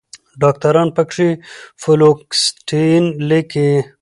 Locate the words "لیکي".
3.29-3.71